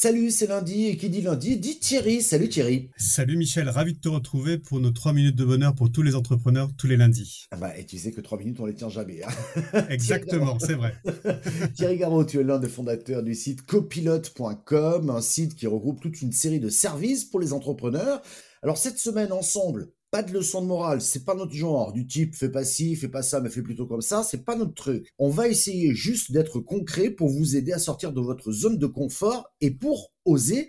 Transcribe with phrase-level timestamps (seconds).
[0.00, 2.22] Salut, c'est lundi et qui dit lundi dit Thierry.
[2.22, 2.88] Salut Thierry.
[2.96, 6.14] Salut Michel, ravi de te retrouver pour nos 3 minutes de bonheur pour tous les
[6.14, 7.48] entrepreneurs tous les lundis.
[7.50, 9.22] Ah bah, et tu sais que 3 minutes on les tient jamais.
[9.24, 9.82] Hein.
[9.90, 10.94] Exactement, c'est vrai.
[11.74, 16.22] Thierry Garot, tu es l'un des fondateurs du site copilote.com, un site qui regroupe toute
[16.22, 18.22] une série de services pour les entrepreneurs.
[18.62, 22.34] Alors cette semaine ensemble, pas de leçon de morale, c'est pas notre genre, du type
[22.34, 25.12] fais pas ci, fais pas ça, mais fais plutôt comme ça, c'est pas notre truc.
[25.18, 28.86] On va essayer juste d'être concret pour vous aider à sortir de votre zone de
[28.86, 30.68] confort et pour oser.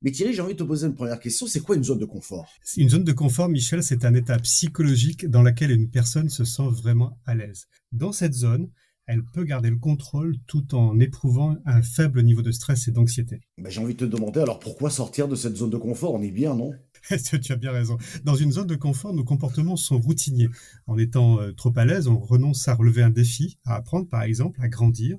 [0.00, 2.04] Mais Thierry, j'ai envie de te poser une première question, c'est quoi une zone de
[2.04, 2.48] confort?
[2.76, 6.68] Une zone de confort, Michel, c'est un état psychologique dans lequel une personne se sent
[6.70, 7.66] vraiment à l'aise.
[7.92, 8.70] Dans cette zone,
[9.08, 13.40] elle peut garder le contrôle tout en éprouvant un faible niveau de stress et d'anxiété.
[13.56, 16.12] Ben, j'ai envie de te demander alors pourquoi sortir de cette zone de confort?
[16.12, 16.72] On est bien, non?
[17.42, 17.96] tu as bien raison.
[18.24, 20.48] Dans une zone de confort, nos comportements sont routiniers.
[20.86, 24.22] En étant euh, trop à l'aise, on renonce à relever un défi, à apprendre par
[24.22, 25.16] exemple, à grandir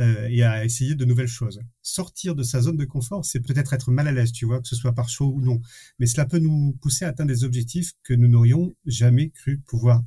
[0.00, 1.60] euh, et à essayer de nouvelles choses.
[1.82, 4.68] Sortir de sa zone de confort, c'est peut-être être mal à l'aise, tu vois, que
[4.68, 5.60] ce soit par choix ou non.
[5.98, 10.02] Mais cela peut nous pousser à atteindre des objectifs que nous n'aurions jamais cru pouvoir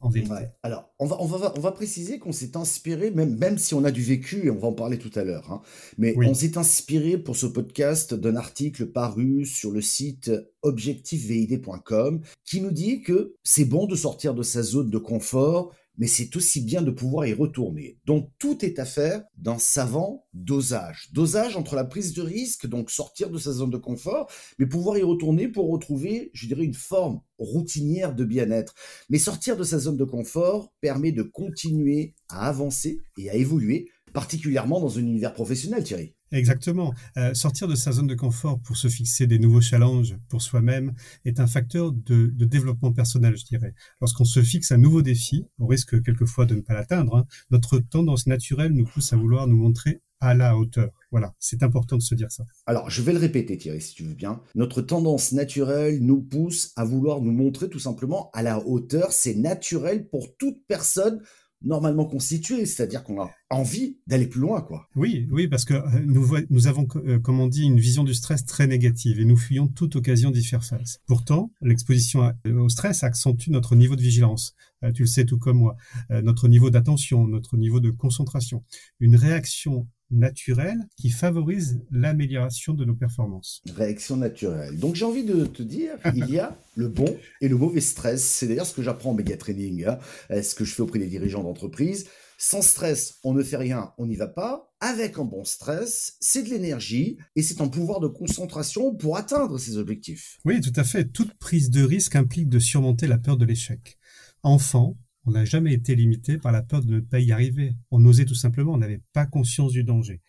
[0.00, 0.34] en vérité.
[0.62, 3.84] Alors, on va, on va, on va préciser qu'on s'est inspiré, même, même si on
[3.84, 5.62] a du vécu, et on va en parler tout à l'heure, hein,
[5.96, 10.30] mais on s'est inspiré pour ce podcast d'un article paru sur le site
[10.62, 16.06] objectifvid.com qui nous dit que c'est bon de sortir de sa zone de confort mais
[16.06, 17.98] c'est aussi bien de pouvoir y retourner.
[18.04, 21.10] Donc tout est à faire d'un savant dosage.
[21.12, 24.98] Dosage entre la prise de risque, donc sortir de sa zone de confort, mais pouvoir
[24.98, 28.74] y retourner pour retrouver, je dirais, une forme routinière de bien-être.
[29.08, 33.88] Mais sortir de sa zone de confort permet de continuer à avancer et à évoluer,
[34.12, 36.14] particulièrement dans un univers professionnel, Thierry.
[36.34, 36.92] Exactement.
[37.16, 40.92] Euh, sortir de sa zone de confort pour se fixer des nouveaux challenges pour soi-même
[41.24, 43.72] est un facteur de, développement personnel, je dirais.
[44.00, 47.78] Lorsqu'on se fixe un nouveau défi, au risque quelquefois de ne pas l'atteindre, hein, notre
[47.78, 50.90] tendance naturelle nous pousse à vouloir nous montrer à la hauteur.
[51.12, 52.44] Voilà, c'est important de se dire ça.
[52.66, 54.40] Alors, je vais le répéter, Thierry, si tu veux bien.
[54.56, 59.12] Notre tendance naturelle nous pousse à vouloir nous montrer tout simplement à la hauteur.
[59.12, 61.20] C'est naturel pour toute personne
[61.62, 64.88] normalement constitué, c'est-à-dire qu'on a envie d'aller plus loin, quoi.
[64.96, 68.14] Oui, oui, parce que euh, nous, nous avons, euh, comme on dit, une vision du
[68.14, 70.98] stress très négative et nous fuyons toute occasion d'y faire face.
[71.06, 74.54] Pourtant, l'exposition au stress accentue notre niveau de vigilance.
[74.82, 75.76] Euh, tu le sais tout comme moi,
[76.10, 78.64] notre niveau d'attention, notre niveau de concentration.
[79.00, 83.62] Une réaction naturelle qui favorise l'amélioration de nos performances.
[83.74, 84.78] Réaction naturelle.
[84.78, 88.22] Donc j'ai envie de te dire, il y a le bon et le mauvais stress.
[88.24, 89.98] C'est d'ailleurs ce que j'apprends en méga training, hein.
[90.30, 92.06] ce que je fais auprès des dirigeants d'entreprise?
[92.36, 94.74] Sans stress, on ne fait rien, on n'y va pas.
[94.80, 99.56] Avec un bon stress, c'est de l'énergie et c'est un pouvoir de concentration pour atteindre
[99.58, 100.38] ses objectifs.
[100.44, 101.06] Oui, tout à fait.
[101.06, 103.98] Toute prise de risque implique de surmonter la peur de l'échec.
[104.42, 107.74] Enfant, on n'a jamais été limité par la peur de ne pas y arriver.
[107.90, 110.20] On osait tout simplement, on n'avait pas conscience du danger.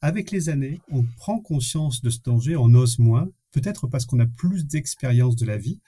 [0.00, 4.20] Avec les années, on prend conscience de ce danger, on ose moins, peut-être parce qu'on
[4.20, 5.78] a plus d'expérience de la vie,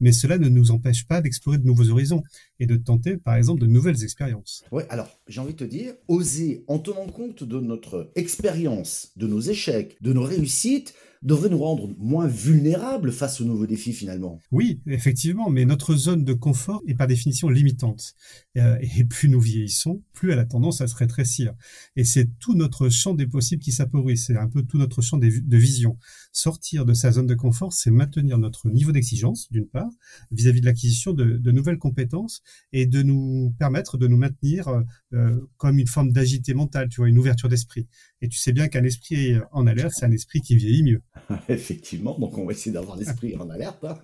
[0.00, 2.22] mais cela ne nous empêche pas d'explorer de nouveaux horizons
[2.58, 4.64] et de tenter, par exemple, de nouvelles expériences.
[4.72, 9.26] Oui, alors j'ai envie de te dire, oser en tenant compte de notre expérience, de
[9.26, 14.40] nos échecs, de nos réussites, devrait nous rendre moins vulnérables face aux nouveaux défis finalement.
[14.50, 18.14] Oui, effectivement, mais notre zone de confort est par définition limitante.
[18.56, 21.52] Euh, et plus nous vieillissons, plus elle a tendance à se rétrécir.
[21.96, 25.18] Et c'est tout notre champ des possibles qui s'appauvrit, c'est un peu tout notre champ
[25.18, 25.98] de vision.
[26.32, 29.90] Sortir de sa zone de confort, c'est maintenir notre niveau d'exigence, d'une part,
[30.30, 32.42] vis-à-vis de l'acquisition de, nouvelles compétences
[32.72, 34.82] et de nous permettre de nous maintenir euh,
[35.12, 37.88] euh, comme une forme d'agité mentale, tu vois, une ouverture d'esprit.
[38.22, 41.02] Et tu sais bien qu'un esprit en alerte, c'est un esprit qui vieillit mieux.
[41.48, 43.82] Effectivement, donc on va essayer d'avoir l'esprit en alerte.
[43.84, 43.98] Hein.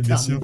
[0.02, 0.40] bien sûr.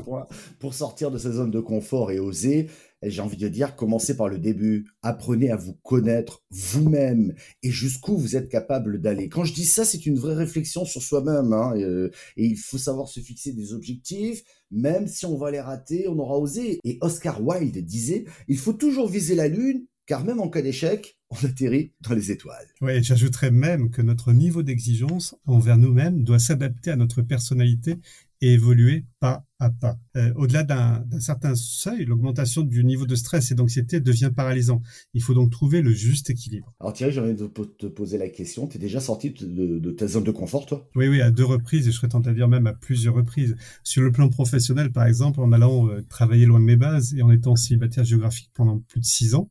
[0.59, 2.69] Pour, sortir de sa zone de confort et oser,
[3.03, 4.89] j'ai envie de dire, commencez par le début.
[5.03, 9.29] Apprenez à vous connaître vous-même et jusqu'où vous êtes capable d'aller.
[9.29, 11.53] Quand je dis ça, c'est une vraie réflexion sur soi-même.
[11.53, 14.43] Hein, euh, et, il faut savoir se fixer des objectifs.
[14.71, 16.81] Même si on va les rater, on aura osé.
[16.83, 21.16] Et Oscar Wilde disait, il faut toujours viser la lune, car même en cas d'échec,
[21.31, 22.67] on atterrit dans les étoiles.
[22.81, 27.99] Oui, j'ajouterais même que notre niveau d'exigence envers nous-mêmes doit s'adapter à notre personnalité
[28.41, 29.99] et évoluer pas à pas.
[30.17, 34.83] Euh, au-delà d'un certain seuil, l'augmentation du niveau de stress et d'anxiété devient paralysant.
[35.15, 36.75] Il faut donc trouver le juste équilibre.
[36.81, 38.67] Alors Thierry, j'ai envie de te poser la question.
[38.67, 40.89] Tu es déjà sorti de, ta zone de confort, toi?
[40.95, 43.57] Oui, oui, à deux reprises, et je serais tenté à dire même à plusieurs reprises.
[43.83, 47.23] Sur le plan professionnel, par exemple, en allant euh, travailler loin de mes bases et
[47.23, 49.51] en étant célibataire géographique pendant plus de six ans.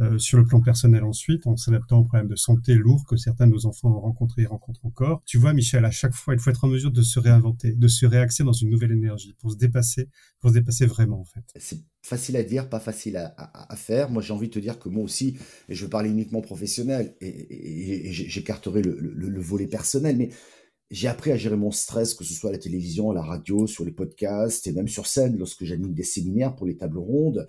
[0.00, 3.46] Euh, sur le plan personnel ensuite, en s'adaptant aux problèmes de santé lourds que certains
[3.46, 5.22] de nos enfants ont rencontrés et rencontrent encore.
[5.24, 7.88] Tu vois, Michel, à chaque fois, il faut être en mesure de se réinventer, de
[7.88, 10.08] se réaxer dans une nouvelle énergie pour se dépasser,
[10.40, 11.44] pour se dépasser vraiment en fait.
[11.54, 14.10] C'est facile à dire, pas facile à, faire.
[14.10, 15.38] Moi, j'ai envie de te dire que moi aussi,
[15.68, 20.30] et je veux parler uniquement professionnel, et, j'écarterai le, volet personnel, mais
[20.90, 23.68] j'ai appris à gérer mon stress, que ce soit à la télévision, à la radio,
[23.68, 27.46] sur les podcasts, et même sur scène, lorsque j'anime des séminaires pour les tables rondes.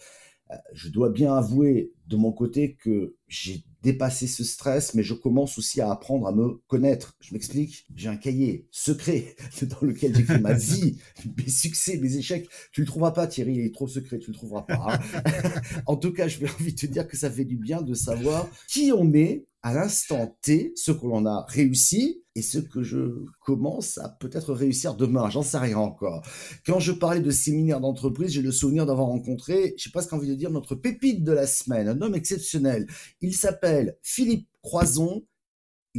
[0.51, 5.13] Euh, je dois bien avouer de mon côté que j'ai dépassé ce stress, mais je
[5.13, 7.16] commence aussi à apprendre à me connaître.
[7.22, 7.86] Je m'explique.
[7.95, 10.98] J'ai un cahier secret dans lequel j'écris ma vie,
[11.38, 12.50] mes succès, mes échecs.
[12.74, 14.88] Tu le trouveras pas, Thierry, il est trop secret, tu le trouveras pas.
[14.89, 15.31] Hein.
[15.86, 17.94] en tout cas, je vais envie de te dire que ça fait du bien de
[17.94, 22.83] savoir qui on est à l'instant T, ce que l'on a réussi et ce que
[22.83, 25.30] je commence à peut-être réussir demain.
[25.30, 26.24] J'en sais rien encore.
[26.66, 30.07] Quand je parlais de séminaire d'entreprise, j'ai le souvenir d'avoir rencontré, je sais pas ce
[30.07, 32.86] qu'envie de dire, notre pépite de la semaine, un homme exceptionnel.
[33.22, 35.25] Il s'appelle Philippe Croison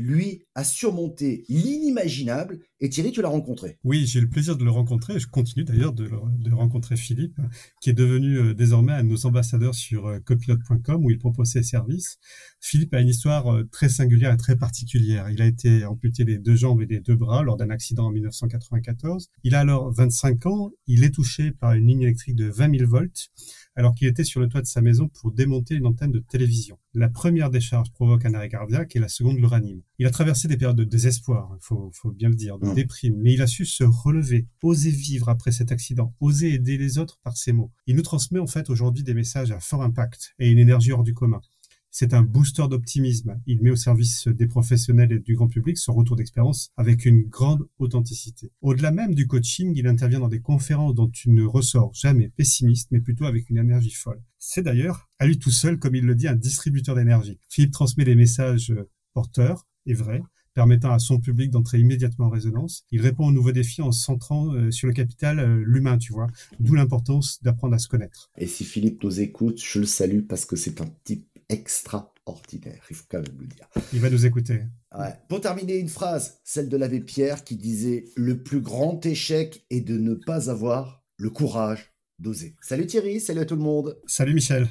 [0.00, 2.60] lui, a surmonté l'inimaginable.
[2.80, 3.76] Et Thierry, tu l'as rencontré?
[3.82, 5.18] Oui, j'ai le plaisir de le rencontrer.
[5.18, 6.08] Je continue d'ailleurs de,
[6.52, 7.40] rencontrer Philippe,
[7.80, 11.48] qui est devenu euh, désormais un de nos ambassadeurs sur euh, copilote.com où il propose
[11.48, 12.18] ses services.
[12.60, 15.28] Philippe a une histoire euh, très singulière et très particulière.
[15.28, 18.10] Il a été amputé des deux jambes et des deux bras lors d'un accident en
[18.12, 19.28] 1994.
[19.42, 20.70] Il a alors 25 ans.
[20.86, 23.28] Il est touché par une ligne électrique de 20 000 volts
[23.78, 26.78] alors qu'il était sur le toit de sa maison pour démonter une antenne de télévision.
[26.94, 29.82] La première décharge provoque un arrêt cardiaque et la seconde le ranime.
[30.00, 32.74] Il a traversé des périodes de désespoir, il faut, bien le dire, de mmh.
[32.74, 36.98] déprime, mais il a su se relever, oser vivre après cet accident, oser aider les
[36.98, 37.72] autres par ses mots.
[37.86, 41.04] Il nous transmet en fait aujourd'hui des messages à fort impact et une énergie hors
[41.04, 41.40] du commun.
[41.90, 43.40] C'est un booster d'optimisme.
[43.46, 47.22] Il met au service des professionnels et du grand public son retour d'expérience avec une
[47.22, 48.52] grande authenticité.
[48.60, 52.88] Au-delà même du coaching, il intervient dans des conférences dont tu ne ressors jamais pessimiste,
[52.90, 54.22] mais plutôt avec une énergie folle.
[54.38, 57.40] C'est d'ailleurs, à lui tout seul, comme il le dit, un distributeur d'énergie.
[57.48, 58.74] Philippe transmet des messages
[59.14, 60.22] porteurs et vrais,
[60.58, 62.82] permettant à son public d'entrer immédiatement en résonance.
[62.90, 66.26] Il répond aux nouveaux défis en centrant euh, sur le capital euh, l'humain, tu vois.
[66.58, 68.32] D'où l'importance d'apprendre à se connaître.
[68.36, 72.96] Et si Philippe nous écoute, je le salue parce que c'est un type extraordinaire, il
[72.96, 73.68] faut quand même le dire.
[73.92, 74.62] Il va nous écouter.
[75.28, 79.80] Pour terminer, une phrase, celle de l'abbé Pierre qui disait Le plus grand échec est
[79.82, 82.56] de ne pas avoir le courage d'oser.
[82.62, 83.96] Salut Thierry, salut à tout le monde.
[84.08, 84.66] Salut Michel.